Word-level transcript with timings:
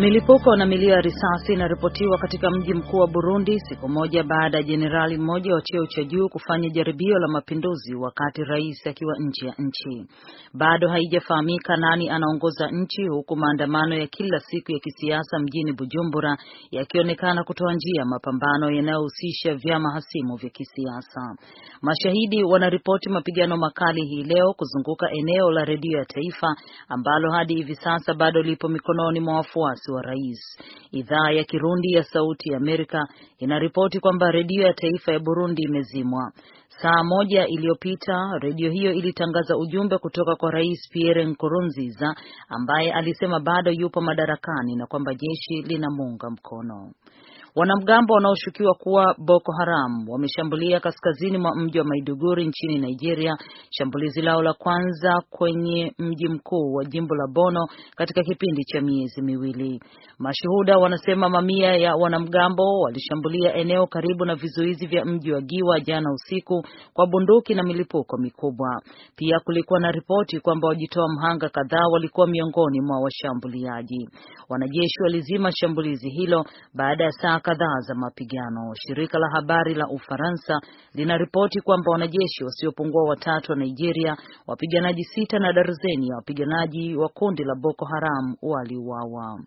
Milipuko 0.00 0.56
na 0.56 0.66
milio 0.66 0.90
ya 0.90 1.00
risasi 1.00 1.52
inaripotiwa 1.52 2.18
katika 2.18 2.50
mji 2.50 2.74
mkuu 2.74 2.96
wa 2.96 3.06
Burundi 3.06 3.60
siku 3.60 3.88
moja 3.88 4.22
baada 4.22 4.56
ya 4.56 4.62
jenerali 4.62 5.16
mmoja 5.18 5.54
wa 5.54 5.62
cheo 5.62 5.86
cha 5.86 6.04
juu 6.04 6.28
kufanya 6.28 6.68
jaribio 6.68 7.18
la 7.18 7.28
mapinduzi 7.28 7.94
wakati 7.94 8.44
rais 8.44 8.86
akiwa 8.86 9.14
nje 9.18 9.46
ya 9.46 9.54
nchi. 9.58 10.06
Bado 10.54 10.88
haijafahamika 10.88 11.76
nani 11.76 12.10
anaongoza 12.10 12.70
nchi 12.70 13.06
huku 13.08 13.36
maandamano 13.36 13.94
ya 13.94 14.06
kila 14.06 14.38
siku 14.40 14.72
ya 14.72 14.78
kisiasa 14.78 15.38
mjini 15.38 15.72
Bujumbura 15.72 16.36
yakionekana 16.70 17.44
kutoa 17.44 17.74
njia 17.74 18.04
mapambano 18.04 18.70
yanayohusisha 18.70 19.54
vyama 19.54 19.92
hasimu 19.92 20.36
vya 20.36 20.50
kisiasa. 20.50 21.36
Mashahidi 21.82 22.44
wanaripoti 22.44 23.08
mapigano 23.10 23.56
makali 23.56 24.02
hii 24.06 24.22
leo 24.22 24.52
kuzunguka 24.56 25.10
eneo 25.12 25.50
la 25.50 25.64
redio 25.64 25.98
ya 25.98 26.04
taifa 26.04 26.56
ambalo 26.88 27.32
hadi 27.32 27.54
hivi 27.54 27.74
sasa 27.74 28.14
bado 28.14 28.42
lipo 28.42 28.68
mikononi 28.68 29.20
mwa 29.20 29.34
wafuasi 29.36 29.89
wa 29.90 30.02
rais. 30.02 30.40
Idhaa 30.92 31.30
ya 31.30 31.44
Kirundi 31.44 31.92
ya 31.92 32.02
Sauti 32.02 32.50
ya 32.52 32.56
Amerika 32.56 33.08
inaripoti 33.38 34.00
kwamba 34.00 34.30
redio 34.30 34.62
ya 34.62 34.74
taifa 34.74 35.12
ya 35.12 35.18
Burundi 35.18 35.62
imezimwa. 35.62 36.32
Saa 36.82 37.04
moja 37.04 37.46
iliyopita 37.46 38.30
redio 38.40 38.70
hiyo 38.70 38.92
ilitangaza 38.92 39.56
ujumbe 39.56 39.98
kutoka 39.98 40.36
kwa 40.36 40.50
Rais 40.50 40.88
Pierre 40.92 41.24
Nkurunziza 41.24 42.14
ambaye 42.48 42.92
alisema 42.92 43.40
bado 43.40 43.70
yupo 43.70 44.00
madarakani 44.00 44.76
na 44.76 44.86
kwamba 44.86 45.14
jeshi 45.14 45.62
linamuunga 45.62 46.30
mkono. 46.30 46.92
Wanamgambo 47.56 48.14
wanaoshukiwa 48.14 48.74
kuwa 48.74 49.14
Boko 49.18 49.52
Haram 49.52 50.08
wameshambulia 50.08 50.80
kaskazini 50.80 51.38
mwa 51.38 51.56
mji 51.56 51.78
wa 51.78 51.84
Maiduguri 51.84 52.46
nchini 52.46 52.78
Nigeria, 52.78 53.36
shambulizi 53.70 54.22
lao 54.22 54.42
la 54.42 54.52
kwanza 54.52 55.22
kwenye 55.30 55.92
mji 55.98 56.28
mkuu 56.28 56.72
wa 56.74 56.84
jimbo 56.84 57.14
la 57.14 57.26
Bono 57.32 57.66
katika 57.96 58.22
kipindi 58.22 58.64
cha 58.64 58.80
miezi 58.80 59.22
miwili. 59.22 59.80
Mashuhuda 60.18 60.78
wanasema 60.78 61.28
mamia 61.28 61.74
ya 61.76 61.94
wanamgambo 61.96 62.80
walishambulia 62.80 63.54
eneo 63.54 63.86
karibu 63.86 64.24
na 64.24 64.34
vizuizi 64.34 64.86
vya 64.86 65.04
mji 65.04 65.32
wa 65.32 65.40
Giwa 65.40 65.80
jana 65.80 66.12
usiku 66.12 66.64
kwa 66.94 67.06
bunduki 67.06 67.54
na 67.54 67.62
milipuko 67.62 68.16
mikubwa. 68.18 68.82
Pia 69.16 69.40
kulikuwa 69.40 69.80
na 69.80 69.90
ripoti 69.92 70.40
kwamba 70.40 70.68
wajitoa 70.68 71.06
mhanga 71.08 71.48
kadhaa 71.48 71.86
walikuwa 71.92 72.26
miongoni 72.26 72.80
mwa 72.80 73.00
washambuliaji. 73.00 74.08
Wanajeshi 74.48 75.02
walizima 75.02 75.52
shambulizi 75.52 76.10
hilo 76.10 76.44
baada 76.74 77.04
ya 77.04 77.10
saa 77.12 77.39
kadhaa 77.40 77.80
za 77.80 77.94
mapigano. 77.94 78.74
Shirika 78.74 79.18
la 79.18 79.28
habari 79.34 79.74
la 79.74 79.86
Ufaransa 79.88 80.60
linaripoti 80.94 81.60
kwamba 81.60 81.92
wanajeshi 81.92 82.44
wasiopungua 82.44 83.08
watatu 83.08 83.52
wa 83.52 83.58
Nigeria, 83.58 84.16
wapiganaji 84.46 85.04
sita 85.04 85.38
na 85.38 85.52
darzeni 85.52 86.08
ya 86.08 86.16
wapiganaji 86.16 86.96
wa 86.96 87.08
kundi 87.08 87.44
la 87.44 87.54
Boko 87.54 87.84
Haram 87.86 88.34
waliuawa. 88.42 89.40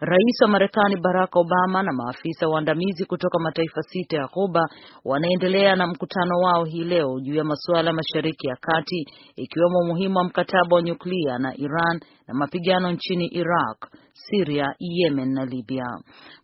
Rais 0.00 0.40
wa 0.42 0.48
Marekani 0.48 0.96
Barack 0.96 1.36
Obama 1.36 1.82
na 1.82 1.92
maafisa 1.92 2.48
waandamizi 2.48 3.04
kutoka 3.04 3.38
mataifa 3.38 3.82
sita 3.82 4.16
ya 4.16 4.26
Ghuba 4.34 4.68
wanaendelea 5.04 5.76
na 5.76 5.86
mkutano 5.86 6.34
wao 6.44 6.64
hii 6.64 6.84
leo 6.84 7.20
juu 7.20 7.34
ya 7.34 7.44
masuala 7.44 7.90
ya 7.90 7.96
Mashariki 7.96 8.48
ya 8.48 8.56
Kati, 8.60 9.06
ikiwemo 9.36 9.78
umuhimu 9.78 10.18
wa 10.18 10.24
mkataba 10.24 10.76
wa 10.76 10.82
nyuklia 10.82 11.38
na 11.38 11.56
Iran 11.56 12.00
na 12.28 12.34
mapigano 12.34 12.90
nchini 12.90 13.26
Iraq, 13.26 13.86
Syria, 14.14 14.66
Yemen 14.78 15.32
na 15.34 15.44
Libya. 15.44 15.84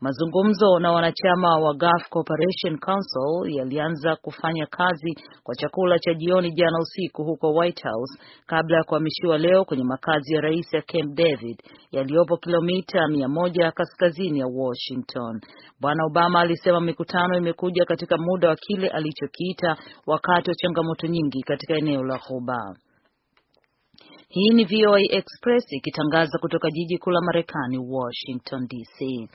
Mazungumzo 0.00 0.78
na 0.78 0.92
wanachama 0.92 1.58
wa 1.58 1.74
Gulf 1.74 2.08
Cooperation 2.11 2.78
Council 2.78 3.56
yalianza 3.56 4.16
kufanya 4.16 4.66
kazi 4.66 5.14
kwa 5.42 5.55
chakula 5.55 5.98
cha 5.98 6.14
jioni 6.14 6.50
jana 6.52 6.78
usiku 6.80 7.24
huko 7.24 7.52
White 7.55 7.83
House 7.83 8.19
kabla 8.46 8.77
ya 8.77 8.84
kuhamishiwa 8.84 9.39
leo 9.39 9.64
kwenye 9.64 9.84
makazi 9.84 10.34
ya 10.34 10.41
rais 10.41 10.74
ya 10.74 10.83
Camp 10.83 11.14
David 11.14 11.62
yaliyopo 11.92 12.36
kilomita 12.36 13.08
mia 13.08 13.28
moja 13.28 13.72
kaskazini 13.72 14.39
ya 14.39 14.46
Washington. 14.46 15.41
Bwana 15.80 16.05
Obama 16.06 16.40
alisema 16.40 16.80
mikutano 16.80 17.36
imekuja 17.36 17.85
katika 17.85 18.17
muda 18.18 18.48
wa 18.48 18.56
kile 18.56 18.89
alichokiita 18.89 19.77
wakati 20.06 20.50
wa 20.50 20.56
changamoto 20.56 21.06
nyingi 21.06 21.42
katika 21.42 21.74
eneo 21.77 22.05
la 22.05 22.18
Ghuba. 22.29 22.74
Hii 24.30 24.48
ni 24.50 24.64
VOA 24.64 25.00
Express 25.11 25.72
ikitangaza 25.72 26.39
kutoka 26.39 26.70
jiji 26.70 26.98
kuu 26.98 27.11
la 27.11 27.20
Marekani, 27.20 27.78
Washington 27.78 28.66
DC. 28.68 29.28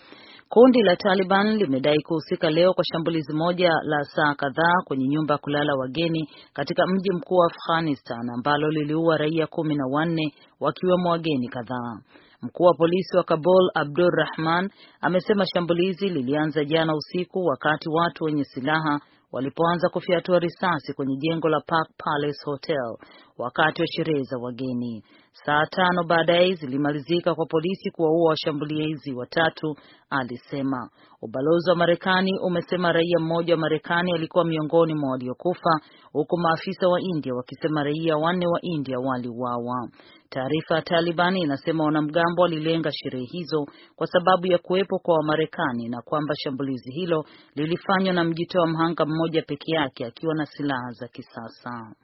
Kundi 0.50 0.82
la 0.84 0.96
Taliban 0.96 1.58
limedai 1.58 2.02
kuhusika 2.02 2.50
leo 2.50 2.74
kwa 2.74 2.84
shambulizi 2.86 3.34
moja 3.34 3.70
la 3.84 4.04
saa 4.04 4.36
kadhaa 4.36 4.82
kwenye 4.86 5.08
nyumba 5.08 5.34
ya 5.34 5.38
kulala 5.38 5.74
wageni 5.76 6.30
katika 6.54 6.88
mji 6.88 7.12
mkuu 7.12 7.36
wa 7.36 7.46
Afghanistan 7.48 8.30
ambalo 8.30 8.70
liliua 8.70 9.18
raia 9.18 9.48
kumi 9.48 9.76
na 9.76 9.84
wanne 9.92 10.34
wakiwemo 10.60 11.10
wageni 11.10 11.48
kadhaa. 11.48 11.98
Mkuu 12.42 12.64
wa 12.64 12.74
polisi 12.74 13.18
wa 13.18 13.24
Kabul 13.24 13.70
Abdur 13.74 14.12
Rahman 14.16 14.70
amesema 15.02 15.46
shambulizi 15.46 16.10
lilianza 16.10 16.66
jana 16.66 16.96
usiku 16.96 17.46
wakati 17.46 17.90
watu 17.90 18.24
wenye 18.24 18.44
silaha 18.44 19.00
walipoanza 19.34 19.90
kufyatua 19.90 20.40
risasi 20.40 20.94
kwenye 20.94 21.16
jengo 21.18 21.50
la 21.50 21.60
Park 21.68 21.90
Palace 21.98 22.40
Hotel 22.46 22.98
wakati 23.38 23.82
wa 23.82 23.88
sherehe 23.88 24.24
za 24.24 24.38
wageni. 24.38 25.04
Saa 25.36 25.66
tano 25.66 26.04
baadaye 26.04 26.56
zilimalizika 26.56 27.36
kwa 27.36 27.46
polisi 27.46 27.92
kuwaua 27.92 28.30
washambuliaji 28.30 29.14
watatu, 29.14 29.76
alisema. 30.10 30.90
Ubalozi 31.22 31.70
wa 31.70 31.76
Marekani 31.76 32.40
umesema 32.40 32.92
raia 32.92 33.20
mmoja 33.20 33.54
wa 33.54 33.60
Marekani 33.60 34.14
alikuwa 34.14 34.46
miongoni 34.46 34.94
mwa 34.96 35.12
waliokufa, 35.12 35.70
huku 36.12 36.38
maafisa 36.38 36.88
wa 36.88 37.02
India 37.02 37.34
wakisema 37.36 37.84
raia 37.84 38.18
wanne 38.18 38.48
wa 38.48 38.60
India 38.62 39.00
waliuawa. 39.00 39.90
Taarifa 40.30 40.76
ya 40.76 40.82
Taliban 40.82 41.38
inasema 41.38 41.84
wanamgambo 41.84 42.42
walilenga 42.42 42.92
sherehe 42.92 43.26
hizo 43.26 43.66
kwa 43.96 44.08
sababu 44.08 44.48
ya 44.48 44.58
kuwepo 44.58 45.00
kwa 45.00 45.16
Wamarekani 45.16 45.90
na 45.90 46.02
kwamba 46.02 46.36
shambulizi 46.36 46.92
hilo 46.92 47.26
lilifanywa 47.56 48.14
na 48.14 48.24
mjitoa 48.24 48.68
mhanga 48.68 49.06
mmoja 49.06 49.42
peke 49.42 49.76
yake 49.76 50.06
akiwa 50.06 50.36
na 50.36 50.46
silaha 50.46 50.92
za 50.92 51.08
kisasa. 51.08 51.96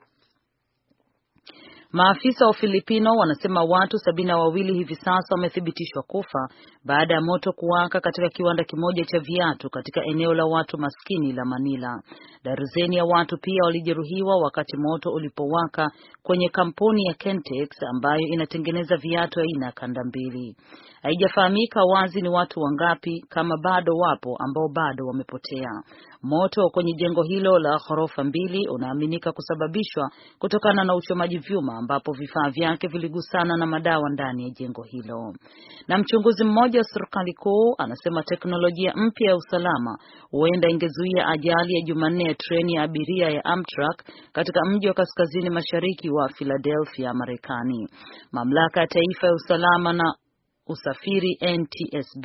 Maafisa 1.92 2.46
wa 2.46 2.52
Filipino 2.54 3.10
wanasema 3.16 3.64
watu 3.64 3.98
sabini 3.98 4.28
na 4.28 4.38
wawili 4.38 4.74
hivi 4.74 4.94
sasa 4.94 5.34
wamethibitishwa 5.34 6.02
kufa 6.02 6.48
baada 6.84 7.14
ya 7.14 7.20
moto 7.20 7.52
kuwaka 7.52 8.00
katika 8.00 8.28
kiwanda 8.28 8.64
kimoja 8.64 9.04
cha 9.04 9.18
viatu 9.18 9.70
katika 9.70 10.04
eneo 10.04 10.34
la 10.34 10.44
watu 10.44 10.78
maskini 10.78 11.32
la 11.32 11.44
Manila. 11.44 12.02
Darzeni 12.44 12.96
ya 12.96 13.04
watu 13.04 13.36
pia 13.42 13.64
walijeruhiwa 13.64 14.36
wakati 14.42 14.76
moto 14.76 15.10
ulipowaka 15.10 15.90
kwenye 16.22 16.48
kampuni 16.48 17.04
ya 17.04 17.14
Kentex 17.14 17.68
ambayo 17.94 18.20
inatengeneza 18.20 18.96
viatu 18.96 19.40
aina 19.40 19.66
ya 19.66 19.72
kanda 19.72 20.04
mbili. 20.04 20.56
Haijafahamika 21.02 21.80
wazi 21.84 22.20
ni 22.22 22.28
watu 22.28 22.60
wangapi 22.60 23.24
kama 23.28 23.54
bado 23.62 23.92
wapo 23.96 24.36
ambao 24.46 24.68
bado 24.68 25.06
wamepotea. 25.06 25.70
Moto 26.22 26.68
kwenye 26.72 26.92
jengo 26.92 27.22
hilo 27.22 27.58
la 27.58 27.78
ghorofa 27.88 28.24
mbili 28.24 28.68
unaaminika 28.68 29.32
kusababishwa 29.32 30.10
kutokana 30.38 30.84
na 30.84 30.94
uchomaji 30.94 31.38
vyuma 31.38 31.76
ambapo 31.78 32.12
vifaa 32.12 32.50
vyake 32.50 32.88
viligusana 32.88 33.56
na 33.56 33.66
madawa 33.66 34.10
ndani 34.10 34.42
ya 34.44 34.50
jengo 34.50 34.82
hilo. 34.82 35.34
Na 35.88 35.98
mchunguzi 35.98 36.44
mmoja 36.44 36.78
wa 36.78 36.84
serikali 36.84 37.32
kuu 37.34 37.74
anasema 37.78 38.22
teknolojia 38.22 38.92
mpya 38.96 39.30
ya 39.30 39.36
usalama 39.36 39.98
huenda 40.30 40.68
ingezuia 40.68 41.28
ajali 41.28 41.74
ya 41.74 41.80
Jumanne 41.86 42.24
ya 42.24 42.34
treni 42.34 42.74
ya 42.74 42.82
abiria 42.82 43.30
ya 43.30 43.44
Amtrak 43.44 44.04
katika 44.32 44.60
mji 44.66 44.88
wa 44.88 44.94
kaskazini 44.94 45.50
mashariki 45.50 46.10
wa 46.10 46.28
Philadelphia, 46.28 47.14
Marekani. 47.14 47.88
Mamlaka 48.32 48.80
ya 48.80 48.86
taifa 48.86 49.26
ya 49.26 49.32
usalama 49.34 49.92
na 49.92 50.14
usafiri 50.70 51.38
NTSB 51.58 52.24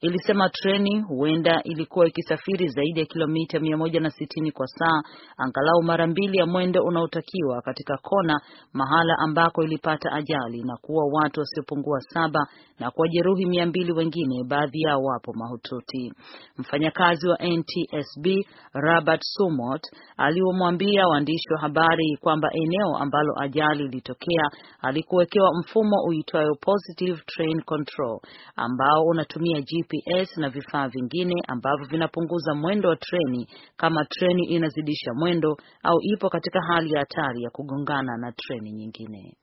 ilisema 0.00 0.48
treni 0.48 1.00
huenda 1.00 1.62
ilikuwa 1.62 2.06
ikisafiri 2.08 2.68
zaidi 2.68 3.00
ya 3.00 3.06
kilomita 3.06 3.58
160 3.58 4.52
kwa 4.52 4.66
saa, 4.66 5.02
angalau 5.36 5.82
mara 5.82 6.06
mbili 6.06 6.38
ya 6.38 6.46
mwendo 6.46 6.82
unaotakiwa 6.84 7.62
katika 7.62 7.96
kona, 8.02 8.40
mahala 8.72 9.14
ambako 9.18 9.62
ilipata 9.64 10.12
ajali 10.12 10.62
na 10.62 10.76
kuwa 10.76 11.04
watu 11.12 11.40
wasiopungua 11.40 12.00
saba 12.00 12.46
na 12.78 12.90
kuwajeruhi 12.90 13.46
mia 13.46 13.66
mbili 13.66 13.92
wengine, 13.92 14.44
baadhi 14.48 14.80
yao 14.80 15.02
wapo 15.02 15.32
mahututi. 15.32 16.12
Mfanyakazi 16.58 17.28
wa 17.28 17.36
NTSB 17.42 18.26
Robert 18.72 19.20
Sumot 19.22 19.82
aliomwambia 20.16 21.06
waandishi 21.08 21.52
wa 21.54 21.60
habari 21.60 22.16
kwamba 22.20 22.48
eneo 22.52 22.96
ambalo 22.98 23.34
ajali 23.42 23.84
ilitokea 23.84 24.50
alikuwekewa 24.80 25.50
mfumo 25.60 25.96
uitwayo 26.08 26.54
positive 26.60 27.22
train 27.26 27.62
control 27.80 28.20
ambao 28.56 29.04
unatumia 29.04 29.60
GPS 29.60 30.36
na 30.36 30.48
vifaa 30.50 30.88
vingine 30.88 31.34
ambavyo 31.48 31.86
vinapunguza 31.86 32.54
mwendo 32.54 32.88
wa 32.88 32.96
treni 32.96 33.48
kama 33.76 34.04
treni 34.04 34.44
inazidisha 34.44 35.14
mwendo 35.14 35.56
au 35.82 35.98
ipo 36.00 36.28
katika 36.30 36.60
hali 36.68 36.92
ya 36.92 37.00
hatari 37.00 37.42
ya 37.42 37.50
kugongana 37.50 38.16
na 38.16 38.32
treni 38.32 38.72
nyingine. 38.72 39.36